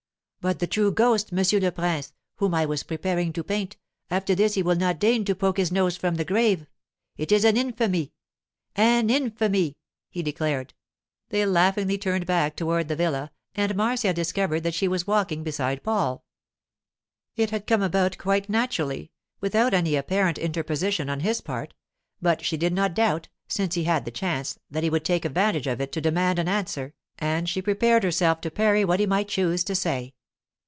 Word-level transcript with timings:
'But 0.43 0.57
the 0.57 0.65
true 0.65 0.91
ghost, 0.91 1.31
Monsieur 1.31 1.59
le 1.59 1.71
Prince, 1.71 2.13
whom 2.37 2.55
I 2.55 2.65
was 2.65 2.81
preparing 2.81 3.31
to 3.33 3.43
paint; 3.43 3.77
after 4.09 4.33
this 4.33 4.55
he 4.55 4.63
will 4.63 4.73
not 4.75 4.97
deign 4.97 5.23
to 5.25 5.35
poke 5.35 5.57
his 5.57 5.71
nose 5.71 5.95
from 5.97 6.15
the 6.15 6.25
grave. 6.25 6.65
It 7.15 7.31
is 7.31 7.45
an 7.45 7.57
infamy! 7.57 8.13
An 8.75 9.11
infamy!' 9.11 9.77
he 10.09 10.23
declared. 10.23 10.73
They 11.29 11.45
laughingly 11.45 11.99
turned 11.99 12.25
back 12.25 12.55
toward 12.55 12.87
the 12.87 12.95
villa, 12.95 13.31
and 13.53 13.75
Marcia 13.75 14.15
discovered 14.15 14.61
that 14.61 14.73
she 14.73 14.87
was 14.87 15.05
walking 15.05 15.43
beside 15.43 15.83
Paul. 15.83 16.25
It 17.35 17.51
had 17.51 17.67
come 17.67 17.83
about 17.83 18.17
quite 18.17 18.49
naturally, 18.49 19.11
without 19.41 19.75
any 19.75 19.95
apparent 19.95 20.39
interposition 20.39 21.07
on 21.07 21.19
his 21.19 21.39
part; 21.41 21.75
but 22.19 22.43
she 22.43 22.57
did 22.57 22.73
not 22.73 22.95
doubt, 22.95 23.27
since 23.47 23.75
he 23.75 23.83
had 23.83 24.05
the 24.05 24.09
chance, 24.11 24.57
that 24.71 24.81
he 24.81 24.89
would 24.89 25.05
take 25.05 25.23
advantage 25.23 25.67
of 25.67 25.79
it 25.79 25.91
to 25.91 26.01
demand 26.01 26.39
an 26.39 26.47
answer, 26.47 26.95
and 27.19 27.47
she 27.47 27.61
prepared 27.61 28.01
herself 28.01 28.41
to 28.41 28.49
parry 28.49 28.83
what 28.83 28.99
he 28.99 29.05
might 29.05 29.27
choose 29.27 29.63
to 29.65 29.75
say. 29.75 30.15